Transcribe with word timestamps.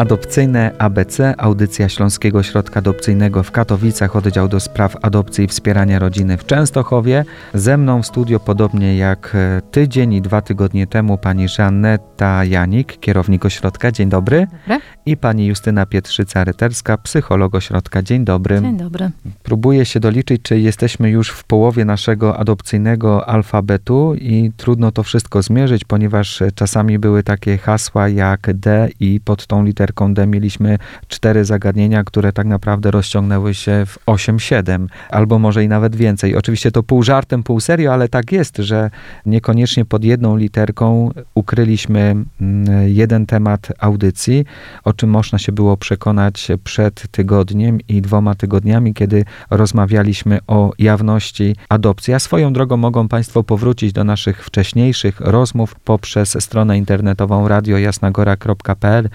Adopcyjne 0.00 0.72
ABC, 0.78 1.34
audycja 1.38 1.88
Śląskiego 1.88 2.38
Ośrodka 2.38 2.78
Adopcyjnego 2.78 3.42
w 3.42 3.50
Katowicach, 3.50 4.16
oddział 4.16 4.48
do 4.48 4.60
spraw 4.60 4.96
adopcji 5.02 5.44
i 5.44 5.48
wspierania 5.48 5.98
rodziny 5.98 6.36
w 6.36 6.46
Częstochowie. 6.46 7.24
Ze 7.54 7.76
mną 7.76 8.02
w 8.02 8.06
studio, 8.06 8.40
podobnie 8.40 8.96
jak 8.96 9.32
e, 9.34 9.62
tydzień 9.70 10.12
i 10.12 10.22
dwa 10.22 10.42
tygodnie 10.42 10.86
temu, 10.86 11.18
pani 11.18 11.48
Żaneta 11.48 12.44
Janik, 12.44 13.00
kierownik 13.00 13.44
ośrodka. 13.44 13.92
Dzień 13.92 14.08
dobry. 14.08 14.46
Dobry. 14.66 14.80
I 15.06 15.16
pani 15.16 15.46
Justyna 15.46 15.86
Pietrzyca-Ryterska, 15.86 16.98
psycholog 16.98 17.54
ośrodka. 17.54 18.02
Dzień 18.02 18.24
dobry. 18.24 18.60
Dzień 18.60 18.76
dobry. 18.76 19.10
Próbuję 19.42 19.84
się 19.84 20.00
doliczyć, 20.00 20.42
czy 20.42 20.60
jesteśmy 20.60 21.10
już 21.10 21.30
w 21.30 21.44
połowie 21.44 21.84
naszego 21.84 22.36
adopcyjnego 22.36 23.28
alfabetu 23.28 24.14
i 24.14 24.52
trudno 24.56 24.92
to 24.92 25.02
wszystko 25.02 25.42
zmierzyć, 25.42 25.84
ponieważ 25.84 26.42
e, 26.42 26.52
czasami 26.52 26.98
były 26.98 27.22
takie 27.22 27.58
hasła 27.58 28.08
jak 28.08 28.54
D 28.54 28.88
i 29.00 29.20
pod 29.24 29.46
tą 29.46 29.64
literką 29.90 30.14
D 30.14 30.26
mieliśmy 30.26 30.78
cztery 31.08 31.44
zagadnienia, 31.44 32.04
które 32.04 32.32
tak 32.32 32.46
naprawdę 32.46 32.90
rozciągnęły 32.90 33.54
się 33.54 33.86
w 33.86 33.98
8-7, 34.06 34.86
albo 35.10 35.38
może 35.38 35.64
i 35.64 35.68
nawet 35.68 35.96
więcej. 35.96 36.36
Oczywiście 36.36 36.70
to 36.70 36.82
pół 36.82 37.02
żartem, 37.02 37.42
pół 37.42 37.60
serio, 37.60 37.92
ale 37.92 38.08
tak 38.08 38.32
jest, 38.32 38.56
że 38.56 38.90
niekoniecznie 39.26 39.84
pod 39.84 40.04
jedną 40.04 40.36
literką 40.36 41.10
ukryliśmy 41.34 42.00
mm, 42.00 42.88
jeden 42.88 43.26
temat 43.26 43.68
audycji, 43.78 44.44
o 44.84 44.92
czym 44.92 45.10
można 45.10 45.38
się 45.38 45.52
było 45.52 45.76
przekonać 45.76 46.48
przed 46.64 47.08
tygodniem 47.10 47.78
i 47.88 48.02
dwoma 48.02 48.34
tygodniami, 48.34 48.94
kiedy 48.94 49.24
rozmawialiśmy 49.50 50.38
o 50.46 50.72
jawności 50.78 51.56
adopcji. 51.68 52.14
A 52.14 52.18
swoją 52.18 52.52
drogą 52.52 52.76
mogą 52.76 53.08
Państwo 53.08 53.42
powrócić 53.42 53.92
do 53.92 54.04
naszych 54.04 54.44
wcześniejszych 54.44 55.20
rozmów 55.20 55.74
poprzez 55.84 56.36
stronę 56.40 56.78
internetową 56.78 57.48
radiojasnagora.pl, 57.48 59.08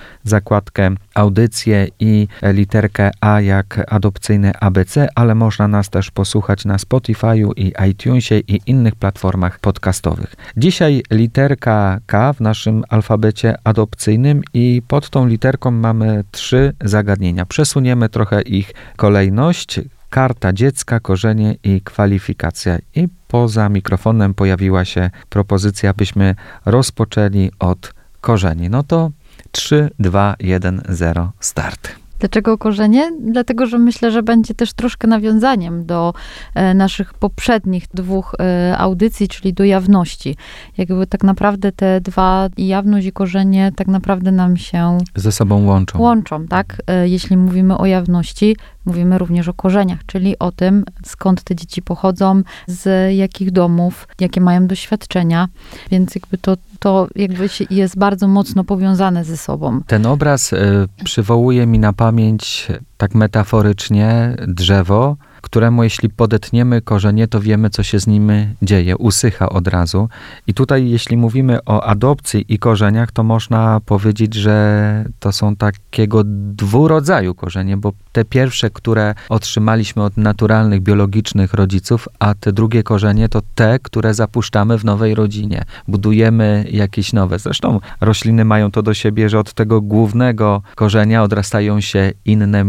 zakładkę 0.66 0.96
audycje 1.14 1.88
i 2.00 2.28
literkę 2.44 3.12
A 3.22 3.42
jak 3.42 3.86
adopcyjne 3.88 4.52
ABC, 4.60 5.08
ale 5.16 5.36
można 5.36 5.68
nas 5.68 5.90
też 5.90 6.12
posłuchać 6.12 6.66
na 6.66 6.78
Spotify'u 6.78 7.52
i 7.56 7.74
iTunesie 7.90 8.40
i 8.40 8.60
innych 8.66 8.96
platformach 8.96 9.60
podcastowych. 9.60 10.36
Dzisiaj 10.58 11.04
literka 11.12 12.00
K 12.06 12.34
w 12.34 12.42
naszym 12.42 12.84
alfabecie 12.90 13.56
adopcyjnym 13.64 14.42
i 14.54 14.82
pod 14.88 15.10
tą 15.10 15.28
literką 15.28 15.72
mamy 15.72 16.24
trzy 16.32 16.74
zagadnienia. 16.84 17.46
Przesuniemy 17.46 18.10
trochę 18.10 18.42
ich 18.42 18.74
kolejność. 18.96 19.80
Karta 20.10 20.54
dziecka, 20.54 21.00
korzenie 21.00 21.56
i 21.64 21.82
kwalifikacja. 21.82 22.78
I 22.96 23.08
poza 23.28 23.70
mikrofonem 23.70 24.34
pojawiła 24.34 24.86
się 24.86 25.10
propozycja, 25.30 25.94
byśmy 25.94 26.36
rozpoczęli 26.66 27.52
od 27.60 27.94
korzeni. 28.22 28.70
No 28.70 28.84
to 28.84 29.12
3, 29.52 29.90
2, 30.00 30.36
1, 30.40 30.82
0, 30.90 31.32
start. 31.40 31.90
Dlaczego 32.20 32.58
korzenie? 32.58 33.12
Dlatego, 33.20 33.66
że 33.66 33.78
myślę, 33.78 34.12
że 34.12 34.24
będzie 34.24 34.54
też 34.54 34.74
troszkę 34.74 35.08
nawiązaniem 35.08 35.86
do 35.86 36.14
e, 36.56 36.74
naszych 36.74 37.14
poprzednich 37.14 37.86
dwóch 37.94 38.36
e, 38.40 38.78
audycji, 38.78 39.28
czyli 39.28 39.54
do 39.54 39.64
jawności. 39.64 40.36
Jakby 40.78 41.08
tak 41.08 41.24
naprawdę 41.24 41.72
te 41.72 42.02
dwa, 42.02 42.50
i 42.58 42.68
jawność 42.68 43.08
i 43.08 43.12
korzenie, 43.12 43.72
tak 43.76 43.88
naprawdę 43.88 44.32
nam 44.32 44.58
się 44.58 44.98
Ze 45.16 45.32
sobą 45.32 45.66
łączą. 45.66 46.00
łączą, 46.00 46.48
tak? 46.48 46.82
E, 46.88 47.08
jeśli 47.08 47.38
mówimy 47.38 47.78
o 47.78 47.86
jawności, 47.86 48.58
mówimy 48.86 49.18
również 49.18 49.48
o 49.48 49.54
korzeniach, 49.54 50.00
czyli 50.06 50.40
o 50.40 50.52
tym, 50.52 50.84
skąd 51.06 51.44
te 51.44 51.56
dzieci 51.56 51.82
pochodzą, 51.82 52.42
z 52.68 53.14
jakich 53.16 53.52
domów, 53.52 54.08
jakie 54.20 54.42
mają 54.42 54.68
doświadczenia, 54.68 55.48
więc 55.92 56.16
jakby 56.16 56.38
to, 56.38 56.58
to 56.86 57.08
jakby 57.16 57.50
jest 57.70 57.98
bardzo 57.98 58.28
mocno 58.28 58.64
powiązane 58.64 59.24
ze 59.24 59.38
sobą. 59.38 59.82
Ten 59.88 60.06
obraz 60.06 60.54
y, 60.54 60.58
przywołuje 61.04 61.66
mi 61.66 61.80
na 61.80 61.94
pamięć 61.94 62.68
tak 62.98 63.16
metaforycznie 63.16 64.36
drzewo, 64.48 65.18
któremu 65.46 65.84
jeśli 65.84 66.10
podetniemy 66.10 66.82
korzenie, 66.82 67.28
to 67.28 67.42
wiemy, 67.42 67.70
co 67.70 67.84
się 67.84 68.00
z 68.00 68.08
nim 68.08 68.32
dzieje, 68.62 68.98
usycha 68.98 69.50
od 69.50 69.68
razu. 69.68 70.10
I 70.48 70.54
tutaj, 70.54 70.90
jeśli 70.90 71.18
mówimy 71.18 71.60
o 71.66 71.84
adopcji 71.84 72.46
i 72.50 72.60
korzeniach, 72.60 73.12
to 73.12 73.24
można 73.24 73.82
powiedzieć, 73.86 74.34
że 74.34 75.06
to 75.20 75.32
są 75.32 75.56
takiego 75.56 76.22
dwu 76.26 76.88
rodzaju 76.88 77.36
korzenie, 77.36 77.78
bo 77.78 77.94
te 78.12 78.26
pierwsze, 78.26 78.70
które 78.70 79.16
otrzymaliśmy 79.30 80.04
od 80.04 80.18
naturalnych, 80.18 80.82
biologicznych 80.82 81.54
rodziców, 81.54 82.08
a 82.20 82.34
te 82.34 82.54
drugie 82.54 82.84
korzenie 82.84 83.30
to 83.30 83.42
te, 83.56 83.80
które 83.80 84.14
zapuszczamy 84.14 84.78
w 84.78 84.86
nowej 84.86 85.16
rodzinie. 85.16 85.64
Budujemy 85.88 86.66
jakieś 86.72 87.14
nowe. 87.14 87.40
Zresztą 87.40 87.80
rośliny 88.02 88.46
mają 88.46 88.72
to 88.72 88.84
do 88.84 88.94
siebie, 88.94 89.30
że 89.30 89.40
od 89.40 89.54
tego 89.54 89.82
głównego 89.82 90.62
korzenia 90.76 91.24
odrastają 91.24 91.82
się 91.82 92.12
inne, 92.26 92.64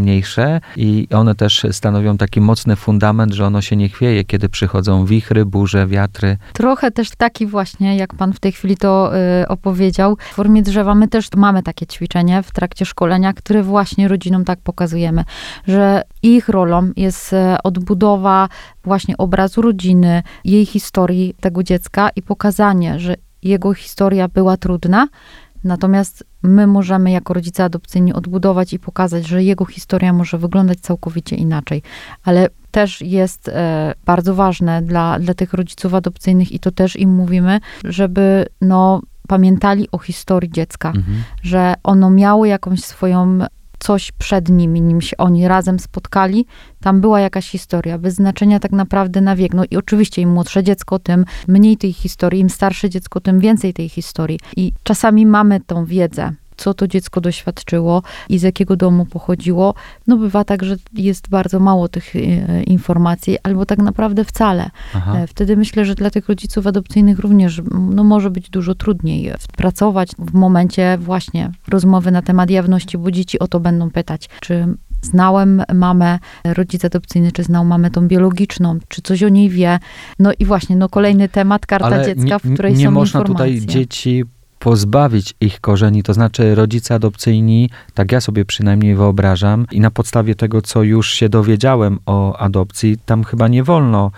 i 0.76 1.08
one 1.14 1.34
też 1.34 1.66
stanowią 1.70 2.16
taki 2.16 2.40
mocny 2.40 2.76
fundament, 2.76 3.32
że 3.32 3.46
ono 3.46 3.60
się 3.60 3.76
nie 3.76 3.88
chwieje, 3.88 4.24
kiedy 4.24 4.48
przychodzą 4.48 5.04
wichry, 5.04 5.44
burze, 5.44 5.86
wiatry. 5.86 6.36
Trochę 6.52 6.90
też 6.90 7.10
taki 7.10 7.46
właśnie, 7.46 7.96
jak 7.96 8.14
pan 8.14 8.32
w 8.32 8.40
tej 8.40 8.52
chwili 8.52 8.76
to 8.76 9.12
y, 9.42 9.48
opowiedział, 9.48 10.16
w 10.30 10.34
formie 10.34 10.62
drzewa 10.62 10.94
my 10.94 11.08
też 11.08 11.28
mamy 11.36 11.62
takie 11.62 11.86
ćwiczenie 11.86 12.42
w 12.42 12.50
trakcie 12.50 12.84
szkolenia, 12.84 13.32
które 13.32 13.62
właśnie 13.62 14.08
rodzinom 14.08 14.44
tak 14.44 14.58
pokazujemy, 14.58 15.24
że 15.66 16.02
ich 16.22 16.48
rolą 16.48 16.90
jest 16.96 17.32
e, 17.32 17.56
odbudowa 17.62 18.48
właśnie 18.84 19.16
obrazu 19.16 19.62
rodziny, 19.62 20.22
jej 20.44 20.66
historii 20.66 21.34
tego 21.40 21.62
dziecka 21.62 22.10
i 22.16 22.22
pokazanie, 22.22 23.00
że 23.00 23.14
jego 23.42 23.74
historia 23.74 24.28
była 24.28 24.56
trudna, 24.56 25.08
Natomiast 25.66 26.24
my 26.42 26.66
możemy 26.66 27.10
jako 27.10 27.34
rodzice 27.34 27.64
adopcyjni 27.64 28.12
odbudować 28.12 28.72
i 28.72 28.78
pokazać, 28.78 29.26
że 29.26 29.42
jego 29.44 29.64
historia 29.64 30.12
może 30.12 30.38
wyglądać 30.38 30.80
całkowicie 30.80 31.36
inaczej. 31.36 31.82
Ale 32.24 32.48
też 32.70 33.00
jest 33.00 33.48
e, 33.48 33.94
bardzo 34.04 34.34
ważne 34.34 34.82
dla, 34.82 35.18
dla 35.18 35.34
tych 35.34 35.52
rodziców 35.52 35.94
adopcyjnych 35.94 36.52
i 36.52 36.58
to 36.60 36.70
też 36.70 36.96
im 36.96 37.14
mówimy, 37.14 37.60
żeby 37.84 38.46
no, 38.60 39.02
pamiętali 39.28 39.88
o 39.92 39.98
historii 39.98 40.50
dziecka, 40.52 40.88
Mhm. 40.88 41.22
że 41.42 41.74
ono 41.82 42.10
miało 42.10 42.46
jakąś 42.46 42.80
swoją 42.80 43.38
coś 43.86 44.12
przed 44.12 44.48
nimi, 44.48 44.80
nim 44.82 45.00
się 45.00 45.16
oni 45.16 45.48
razem 45.48 45.78
spotkali, 45.78 46.46
tam 46.80 47.00
była 47.00 47.20
jakaś 47.20 47.48
historia, 47.50 47.98
bez 47.98 48.14
znaczenia 48.14 48.60
tak 48.60 48.72
naprawdę 48.72 49.20
na 49.20 49.36
wiek. 49.36 49.54
No 49.54 49.64
i 49.70 49.76
oczywiście 49.76 50.22
im 50.22 50.30
młodsze 50.30 50.62
dziecko, 50.62 50.98
tym 50.98 51.24
mniej 51.48 51.76
tej 51.76 51.92
historii, 51.92 52.40
im 52.40 52.50
starsze 52.50 52.90
dziecko, 52.90 53.20
tym 53.20 53.40
więcej 53.40 53.74
tej 53.74 53.88
historii. 53.88 54.40
I 54.56 54.72
czasami 54.82 55.26
mamy 55.26 55.60
tą 55.60 55.84
wiedzę, 55.84 56.32
co 56.56 56.74
to 56.74 56.88
dziecko 56.88 57.20
doświadczyło 57.20 58.02
i 58.28 58.38
z 58.38 58.42
jakiego 58.42 58.76
domu 58.76 59.06
pochodziło. 59.06 59.74
No 60.06 60.16
bywa 60.16 60.44
tak, 60.44 60.64
że 60.64 60.76
jest 60.94 61.28
bardzo 61.28 61.60
mało 61.60 61.88
tych 61.88 62.16
e, 62.16 62.62
informacji, 62.62 63.38
albo 63.42 63.66
tak 63.66 63.78
naprawdę 63.78 64.24
wcale. 64.24 64.70
Aha. 64.94 65.16
E, 65.18 65.26
Wtedy 65.26 65.56
myślę, 65.56 65.84
że 65.84 65.94
dla 65.94 66.10
tych 66.10 66.28
rodziców 66.28 66.66
adopcyjnych 66.66 67.18
również 67.18 67.62
no, 67.94 68.04
może 68.04 68.30
być 68.30 68.50
dużo 68.50 68.74
trudniej 68.74 69.32
pracować 69.56 70.10
w 70.18 70.34
momencie 70.34 70.98
właśnie 71.00 71.50
rozmowy 71.68 72.10
na 72.10 72.22
temat 72.22 72.50
jawności, 72.50 72.98
bo 72.98 73.10
dzieci 73.10 73.38
o 73.38 73.48
to 73.48 73.60
będą 73.60 73.90
pytać, 73.90 74.28
czy 74.40 74.66
znałem 75.02 75.62
mamę, 75.74 76.18
rodzic 76.44 76.84
adopcyjny, 76.84 77.32
czy 77.32 77.42
znał 77.42 77.64
mamę 77.64 77.90
tą 77.90 78.08
biologiczną, 78.08 78.78
czy 78.88 79.02
coś 79.02 79.22
o 79.22 79.28
niej 79.28 79.50
wie. 79.50 79.78
No 80.18 80.30
i 80.38 80.44
właśnie, 80.44 80.76
no 80.76 80.88
kolejny 80.88 81.28
temat, 81.28 81.66
karta 81.66 81.86
Ale 81.86 82.04
dziecka, 82.06 82.38
w 82.38 82.44
nie, 82.44 82.54
której 82.54 82.74
nie 82.74 82.84
są 82.84 82.90
można 82.90 83.20
informacje. 83.20 83.54
tutaj 83.54 83.66
dzieci 83.74 84.24
pozbawić 84.66 85.34
ich 85.40 85.60
korzeni, 85.60 86.02
to 86.02 86.14
znaczy 86.14 86.54
rodzice 86.54 86.94
adopcyjni, 86.94 87.70
tak 87.94 88.12
ja 88.12 88.20
sobie 88.20 88.44
przynajmniej 88.44 88.96
wyobrażam 88.96 89.66
i 89.72 89.80
na 89.80 89.90
podstawie 89.90 90.34
tego, 90.34 90.62
co 90.62 90.82
już 90.82 91.12
się 91.12 91.28
dowiedziałem 91.28 91.98
o 92.06 92.38
adopcji, 92.38 92.98
tam 93.06 93.24
chyba 93.24 93.48
nie 93.48 93.64
wolno 93.64 94.10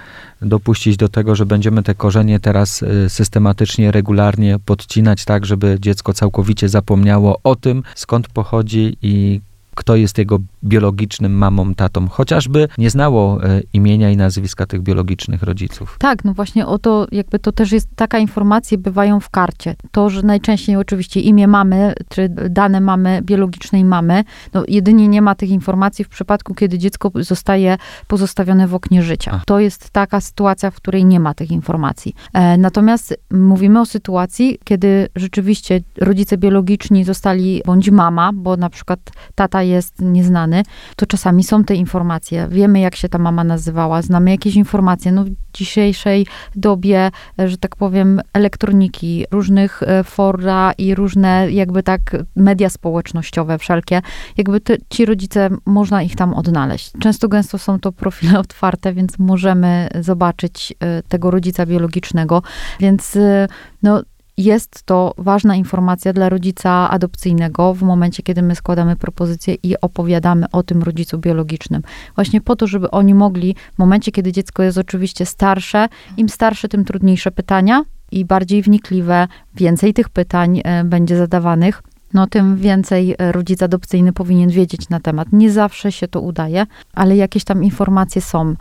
dopuścić 0.43 0.97
do 0.97 1.09
tego, 1.09 1.35
że 1.35 1.47
będziemy 1.47 1.83
te 1.83 1.95
korzenie 1.95 2.41
teraz 2.41 2.83
y, 2.83 3.07
systematycznie, 3.09 3.93
regularnie 3.93 4.57
podcinać 4.65 5.25
tak, 5.25 5.47
żeby 5.47 5.77
dziecko 5.81 6.13
całkowicie 6.13 6.69
zapomniało 6.69 7.41
o 7.45 7.57
tym, 7.57 7.83
skąd 7.95 8.29
pochodzi 8.29 8.97
i 9.03 9.41
kto 9.79 9.97
jest 9.97 10.19
jego 10.19 10.39
biologicznym 10.65 11.33
mamą, 11.33 11.75
tatą, 11.75 12.09
chociażby 12.09 12.69
nie 12.79 12.91
znało 12.91 13.45
e, 13.45 13.61
imienia 13.73 14.11
i 14.11 14.17
nazwiska 14.17 14.67
tych 14.67 14.83
biologicznych 14.83 15.43
rodziców. 15.43 15.97
Tak, 15.99 16.25
no 16.25 16.35
właśnie 16.35 16.67
o 16.67 16.79
to, 16.79 17.07
jakby 17.13 17.39
to 17.39 17.53
też 17.53 17.73
jest, 17.73 17.89
taka 17.97 18.19
informacje 18.19 18.79
bywają 18.79 19.21
w 19.21 19.31
karcie. 19.31 19.77
To, 19.91 20.11
że 20.11 20.23
najczęściej 20.23 20.77
oczywiście 20.77 21.21
imię 21.21 21.49
mamy, 21.49 21.93
czy 22.09 22.29
dane 22.29 22.81
mamy, 22.81 23.23
biologicznej 23.23 23.85
mamy, 23.85 24.25
no 24.55 24.65
jedynie 24.69 25.09
nie 25.09 25.23
ma 25.23 25.35
tych 25.35 25.51
informacji 25.51 26.05
w 26.05 26.09
przypadku, 26.09 26.55
kiedy 26.55 26.79
dziecko 26.79 27.11
zostaje 27.15 27.77
pozostawione 28.07 28.69
w 28.69 28.75
oknie 28.75 29.03
życia. 29.03 29.31
Ach. 29.35 29.45
To 29.45 29.61
jest 29.61 29.91
taka 29.91 30.21
sytuacja, 30.21 30.71
w 30.71 30.75
której 30.75 31.05
nie 31.05 31.21
ma 31.21 31.35
tych 31.35 31.51
informacji. 31.51 32.15
E, 32.35 32.59
natomiast 32.59 33.19
mówimy 33.31 33.81
o 33.81 33.87
sytuacji, 33.87 34.59
kiedy 34.65 35.09
rzeczywiście 35.17 35.81
rodzice 35.99 36.37
biologiczni 36.37 37.05
zostali, 37.05 37.63
bądź 37.67 37.91
mama, 37.91 38.33
bo 38.35 38.57
na 38.57 38.71
przykład 38.71 39.01
tata 39.35 39.68
jest 39.69 40.01
nieznany, 40.01 40.63
to 40.97 41.07
czasami 41.07 41.45
są 41.45 41.65
te 41.65 41.75
informacje. 41.75 42.49
Wiemy, 42.51 42.81
jak 42.81 42.97
się 42.97 43.09
ta 43.09 43.19
mama 43.19 43.45
nazywała, 43.45 44.03
znamy 44.03 44.31
jakieś 44.31 44.55
informacje. 44.55 45.13
No, 45.13 45.25
w 45.25 45.31
dzisiejszej 45.55 46.27
dobie, 46.57 47.11
że 47.39 47.59
tak 47.59 47.77
powiem, 47.77 48.21
elektroniki, 48.33 49.25
różnych 49.31 49.83
e, 49.83 50.05
fora 50.05 50.73
i 50.79 50.95
różne 50.95 51.51
jakby 51.51 51.83
tak 51.83 52.01
media 52.37 52.69
społecznościowe 52.69 53.59
wszelkie, 53.59 54.03
jakby 54.37 54.61
te, 54.61 54.77
ci 54.91 55.05
rodzice, 55.05 55.49
można 55.67 56.03
ich 56.03 56.17
tam 56.17 56.35
odnaleźć. 56.35 56.93
Często 57.01 57.29
gęsto 57.29 57.59
są 57.59 57.81
to 57.81 57.93
profile 57.93 58.39
otwarte, 58.49 58.93
więc 58.93 59.19
możemy 59.19 59.89
zobaczyć 60.01 60.75
e, 60.81 61.03
tego 61.03 61.31
rodzica 61.31 61.67
biologicznego, 61.67 62.43
więc 62.81 63.17
e, 63.17 63.49
no 63.83 64.03
jest 64.39 64.83
to 64.83 65.15
ważna 65.19 65.57
informacja 65.57 66.13
dla 66.13 66.29
rodzica 66.29 66.91
adopcyjnego 66.91 67.75
w 67.75 67.83
momencie, 67.83 68.23
kiedy 68.23 68.43
my 68.43 68.55
składamy 68.55 68.97
propozycję 68.97 69.55
i 69.63 69.81
opowiadamy 69.81 70.47
o 70.53 70.63
tym 70.63 70.83
rodzicu 70.83 71.19
biologicznym. 71.19 71.83
Właśnie 72.15 72.41
po 72.41 72.57
to, 72.57 72.67
żeby 72.67 72.91
oni 72.91 73.15
mogli, 73.15 73.55
w 73.75 73.79
momencie, 73.79 74.13
kiedy 74.13 74.33
dziecko 74.33 74.63
jest 74.63 74.79
oczywiście 74.79 75.27
starsze, 75.27 75.89
im 76.17 76.29
starsze, 76.29 76.69
tym 76.69 76.85
trudniejsze 76.85 77.31
pytania 77.31 77.85
i 78.13 78.25
bardziej 78.25 78.63
wnikliwe, 78.63 79.29
więcej 79.55 79.95
tych 79.95 80.09
pytań 80.09 80.61
e, 80.65 80.85
będzie 80.85 81.17
zadawanych 81.17 81.83
no 82.15 82.27
tym 82.27 82.57
więcej 82.57 83.15
e, 83.19 83.33
rodzic 83.33 83.63
adopcyjny 83.63 84.13
powinien 84.13 84.51
wiedzieć 84.51 84.89
na 84.89 85.01
temat. 85.01 85.29
Nie 85.33 85.51
zawsze 85.51 85.93
się 85.93 86.09
to 86.09 86.21
udaje, 86.21 86.67
ale 86.95 87.17
jakieś 87.17 87.45
tam 87.45 87.65
informacje 87.65 88.23
są. 88.23 88.55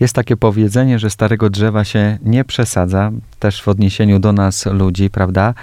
Jest 0.00 0.14
takie 0.14 0.36
powiedzenie, 0.36 0.98
że 0.98 1.10
starego 1.10 1.50
drzewa 1.50 1.84
się 1.84 2.18
nie 2.22 2.44
przesadza, 2.44 3.10
też 3.38 3.62
w 3.62 3.68
odniesieniu 3.68 4.18
do 4.18 4.32
nas 4.32 4.66
ludzi, 4.66 5.10
prawda? 5.10 5.54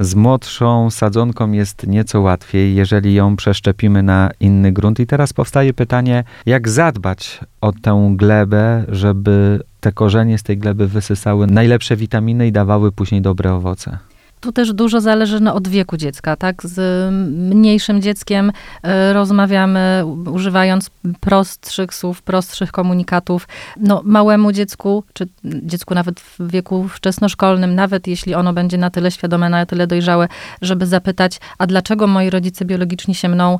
Z 0.00 0.14
młodszą 0.14 0.90
sadzonką 0.90 1.52
jest 1.52 1.86
nieco 1.86 2.20
łatwiej, 2.20 2.74
jeżeli 2.74 3.14
ją 3.14 3.36
przeszczepimy 3.36 4.02
na 4.02 4.30
inny 4.40 4.72
grunt. 4.72 5.00
I 5.00 5.06
teraz 5.06 5.32
powstaje 5.32 5.74
pytanie, 5.74 6.24
jak 6.46 6.68
zadbać 6.68 7.40
o 7.60 7.72
tę 7.72 8.12
glebę, 8.16 8.84
żeby 8.88 9.60
te 9.80 9.92
korzenie 9.92 10.38
z 10.38 10.42
tej 10.42 10.58
gleby 10.58 10.88
wysysały 10.88 11.46
najlepsze 11.46 11.96
witaminy 11.96 12.46
i 12.46 12.52
dawały 12.52 12.92
później 12.92 13.22
dobre 13.22 13.54
owoce? 13.54 13.98
Tu 14.42 14.52
też 14.52 14.72
dużo 14.72 15.00
zależy 15.00 15.40
no, 15.40 15.54
od 15.54 15.68
wieku 15.68 15.96
dziecka, 15.96 16.36
tak? 16.36 16.62
Z 16.64 17.10
mniejszym 17.54 18.02
dzieckiem 18.02 18.50
y, 18.50 19.12
rozmawiamy 19.12 20.04
używając 20.32 20.90
prostszych 21.20 21.94
słów, 21.94 22.22
prostszych 22.22 22.72
komunikatów. 22.72 23.48
No, 23.76 24.02
małemu 24.04 24.52
dziecku, 24.52 25.04
czy 25.12 25.28
dziecku 25.44 25.94
nawet 25.94 26.20
w 26.20 26.50
wieku 26.50 26.88
wczesnoszkolnym, 26.88 27.74
nawet 27.74 28.06
jeśli 28.06 28.34
ono 28.34 28.52
będzie 28.52 28.78
na 28.78 28.90
tyle 28.90 29.10
świadome, 29.10 29.48
na 29.48 29.66
tyle 29.66 29.86
dojrzałe, 29.86 30.28
żeby 30.62 30.86
zapytać, 30.86 31.40
a 31.58 31.66
dlaczego 31.66 32.06
moi 32.06 32.30
rodzice 32.30 32.64
biologiczni 32.64 33.14
się 33.14 33.28
mną 33.28 33.58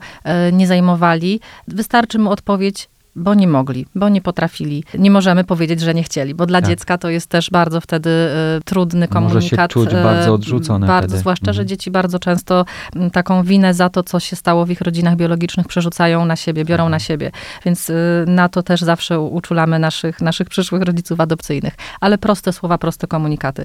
y, 0.49 0.53
nie 0.53 0.67
zajmowali, 0.67 1.41
wystarczy 1.69 2.19
mu 2.19 2.31
odpowiedź, 2.31 2.89
bo 3.17 3.35
nie 3.35 3.49
mogli, 3.49 3.87
bo 3.95 4.09
nie 4.09 4.21
potrafili. 4.21 4.85
Nie 4.99 5.11
możemy 5.11 5.45
powiedzieć, 5.45 5.81
że 5.81 5.95
nie 5.95 6.03
chcieli, 6.03 6.35
bo 6.35 6.47
dla 6.47 6.61
tak. 6.61 6.71
dziecka 6.71 6.99
to 6.99 7.11
jest 7.11 7.27
też 7.27 7.51
bardzo 7.51 7.81
wtedy 7.81 8.11
y, 8.59 8.65
trudny 8.65 9.09
komunikat. 9.09 9.35
Może 9.35 9.49
się 9.49 9.69
czuć 9.69 9.95
bardzo 9.95 10.35
odrzucone 10.35 10.87
Bardzo, 10.87 11.09
wtedy. 11.09 11.21
zwłaszcza, 11.21 11.51
mhm. 11.51 11.55
że 11.55 11.67
dzieci 11.67 11.91
bardzo 11.91 12.19
często 12.19 12.65
m, 12.97 13.11
taką 13.11 13.43
winę 13.45 13.75
za 13.75 13.89
to, 13.89 14.03
co 14.03 14.21
się 14.21 14.37
stało 14.37 14.67
w 14.67 14.71
ich 14.71 14.81
rodzinach 14.81 15.17
biologicznych, 15.17 15.67
przerzucają 15.67 16.25
na 16.25 16.37
siebie, 16.37 16.65
biorą 16.65 16.83
mhm. 16.83 16.91
na 16.91 16.99
siebie. 16.99 17.31
Więc 17.65 17.91
y, 17.91 18.25
na 18.27 18.49
to 18.49 18.63
też 18.63 18.81
zawsze 18.81 19.21
uczulamy 19.21 19.79
naszych, 19.79 20.21
naszych 20.21 20.49
przyszłych 20.49 20.83
rodziców 20.83 21.21
adopcyjnych. 21.21 21.75
Ale 22.01 22.19
proste 22.19 22.53
słowa, 22.53 22.79
proste 22.79 23.07
komunikaty 23.07 23.65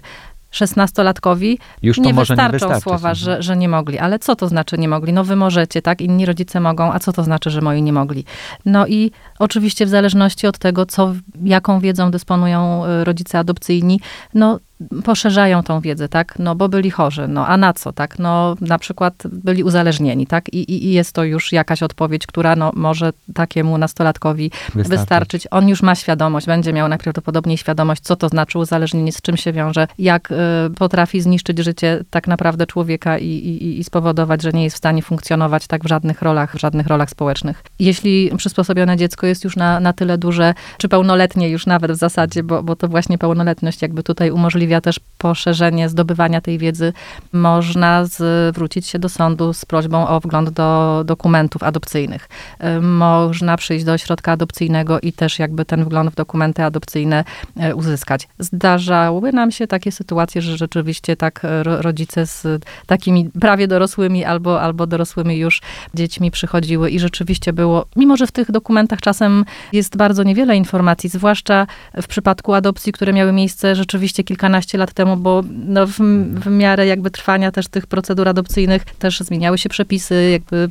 szesnastolatkowi 0.58 1.60
Już 1.82 1.98
nie 1.98 2.14
wystarczą 2.14 2.70
nie 2.70 2.82
słowa, 2.82 3.14
że, 3.14 3.44
że 3.44 3.58
nie 3.58 3.70
mogli. 3.70 4.00
Ale 4.00 4.20
co 4.20 4.36
to 4.36 4.48
znaczy 4.48 4.78
nie 4.78 4.88
mogli? 4.88 5.14
No 5.14 5.24
wy 5.24 5.36
możecie, 5.36 5.82
tak? 5.82 6.02
Inni 6.02 6.26
rodzice 6.26 6.60
mogą, 6.60 6.94
a 6.94 7.00
co 7.00 7.14
to 7.14 7.24
znaczy, 7.24 7.50
że 7.50 7.62
moi 7.62 7.82
nie 7.82 7.94
mogli? 7.94 8.26
No 8.66 8.88
i 8.88 9.12
oczywiście 9.40 9.86
w 9.86 9.90
zależności 9.90 10.48
od 10.48 10.58
tego, 10.58 10.86
co, 10.86 11.14
jaką 11.44 11.80
wiedzą 11.80 12.12
dysponują 12.12 12.86
y, 12.86 13.04
rodzice 13.04 13.40
adopcyjni, 13.40 14.00
no 14.34 14.60
poszerzają 15.04 15.64
tą 15.64 15.82
wiedzę, 15.82 16.10
tak? 16.10 16.40
No 16.40 16.56
bo 16.56 16.70
byli 16.70 16.92
chorzy, 16.92 17.28
no 17.28 17.48
a 17.48 17.58
na 17.58 17.74
co, 17.74 17.94
tak? 17.94 18.20
No 18.20 18.56
na 18.62 18.80
przykład 18.80 19.24
byli 19.32 19.64
uzależnieni, 19.64 20.28
tak? 20.28 20.54
I, 20.54 20.58
i, 20.58 20.86
i 20.86 20.92
jest 20.92 21.14
to 21.14 21.24
już 21.24 21.52
jakaś 21.52 21.84
odpowiedź, 21.84 22.28
która 22.28 22.56
no, 22.56 22.72
może 22.76 23.14
takiemu 23.34 23.78
nastolatkowi 23.78 24.50
wystarczyć. 24.50 24.90
wystarczyć. 24.90 25.48
On 25.52 25.70
już 25.70 25.82
ma 25.82 25.96
świadomość, 25.96 26.48
będzie 26.48 26.74
miał 26.74 26.88
najprawdopodobniej 26.88 27.58
świadomość, 27.58 28.02
co 28.02 28.16
to 28.16 28.30
znaczy 28.30 28.60
uzależnienie, 28.60 29.12
z 29.12 29.22
czym 29.22 29.38
się 29.38 29.54
wiąże, 29.54 29.88
jak 30.00 30.32
y, 30.32 30.36
potrafi 30.78 31.22
zniszczyć 31.22 31.60
życie 31.60 32.04
tak 32.10 32.28
naprawdę 32.28 32.66
człowieka 32.66 33.18
i, 33.18 33.26
i, 33.26 33.80
i 33.80 33.84
spowodować, 33.84 34.42
że 34.42 34.52
nie 34.52 34.64
jest 34.64 34.76
w 34.76 34.78
stanie 34.78 35.02
funkcjonować 35.02 35.68
tak 35.68 35.84
w 35.84 35.88
żadnych 35.88 36.22
rolach, 36.22 36.56
w 36.56 36.60
żadnych 36.60 36.88
rolach 36.88 37.10
społecznych. 37.10 37.64
Jeśli 37.80 38.32
przysposobione 38.38 38.98
dziecko 38.98 39.28
jest 39.28 39.44
już 39.44 39.56
na, 39.56 39.80
na 39.80 39.94
tyle 39.94 40.18
duże, 40.18 40.54
czy 40.78 40.90
pełnoletnie 40.90 41.50
już 41.50 41.66
nawet 41.66 41.92
w 41.92 41.96
zasadzie, 41.96 42.44
bo, 42.44 42.64
bo 42.64 42.76
to 42.76 42.88
właśnie 42.88 43.18
pełnoletność 43.18 43.82
jakby 43.82 44.04
tutaj 44.04 44.32
umożliwia 44.32 44.67
umożliwia 44.68 44.82
też 44.82 45.00
poszerzenie 45.18 45.90
zdobywania 45.90 46.42
tej 46.42 46.58
wiedzy, 46.58 46.94
można 47.34 48.06
zwrócić 48.06 48.88
się 48.88 49.00
do 49.00 49.10
sądu 49.10 49.54
z 49.54 49.66
prośbą 49.66 50.08
o 50.08 50.20
wgląd 50.20 50.50
do 50.50 51.04
dokumentów 51.06 51.64
adopcyjnych. 51.64 52.30
Y, 52.78 52.82
można 52.82 53.58
przyjść 53.58 53.86
do 53.86 53.94
ośrodka 53.94 54.32
adopcyjnego 54.32 55.00
i 55.00 55.14
też 55.14 55.40
jakby 55.40 55.66
ten 55.66 55.84
wgląd 55.84 56.12
w 56.12 56.16
dokumenty 56.16 56.64
adopcyjne 56.64 57.24
y, 57.70 57.76
uzyskać. 57.76 58.28
Zdarzały 58.40 59.32
nam 59.32 59.52
się 59.52 59.68
takie 59.68 59.92
sytuacje, 59.92 60.42
że 60.42 60.58
rzeczywiście 60.58 61.16
tak 61.16 61.42
rodzice 61.64 62.26
z 62.26 62.64
takimi 62.88 63.30
prawie 63.40 63.68
dorosłymi 63.68 64.26
albo, 64.26 64.62
albo 64.62 64.88
dorosłymi 64.88 65.38
już 65.38 65.62
dziećmi 65.94 66.32
przychodziły 66.32 66.90
i 66.90 67.00
rzeczywiście 67.00 67.54
było, 67.54 67.86
mimo 67.96 68.18
że 68.18 68.28
w 68.28 68.32
tych 68.32 68.52
dokumentach 68.52 69.02
czasem 69.02 69.46
jest 69.74 69.98
bardzo 69.98 70.24
niewiele 70.24 70.56
informacji, 70.56 71.10
zwłaszcza 71.10 71.68
w 72.02 72.08
przypadku 72.08 72.54
adopcji, 72.54 72.94
które 72.94 73.14
miały 73.14 73.32
miejsce 73.32 73.76
rzeczywiście 73.76 74.24
kilkanaście 74.24 74.57
kilkanaście 74.58 74.78
lat 74.78 74.94
temu, 74.94 75.18
bo 75.18 75.44
no, 75.50 75.88
w, 75.88 75.98
w 76.40 76.48
miarę 76.48 76.88
jakby 76.88 77.12
trwania 77.12 77.52
też 77.52 77.68
tych 77.68 77.88
procedur 77.88 78.28
adopcyjnych 78.28 78.86
też 78.86 79.20
zmieniały 79.20 79.58
się 79.58 79.70
przepisy, 79.70 80.30
jakby 80.32 80.70